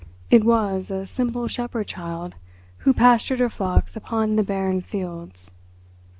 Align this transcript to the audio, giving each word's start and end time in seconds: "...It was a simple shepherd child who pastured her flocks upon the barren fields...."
"...It 0.31 0.43
was 0.43 0.89
a 0.89 1.05
simple 1.05 1.47
shepherd 1.47 1.85
child 1.85 2.33
who 2.77 2.91
pastured 2.91 3.39
her 3.39 3.51
flocks 3.51 3.95
upon 3.95 4.35
the 4.35 4.41
barren 4.41 4.81
fields...." 4.81 5.51